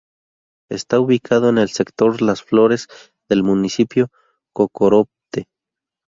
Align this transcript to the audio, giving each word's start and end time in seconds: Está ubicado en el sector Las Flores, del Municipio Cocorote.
Está 0.71 0.99
ubicado 0.99 1.49
en 1.49 1.59
el 1.59 1.69
sector 1.69 2.23
Las 2.23 2.41
Flores, 2.41 2.87
del 3.29 3.43
Municipio 3.43 4.09
Cocorote. 4.51 5.45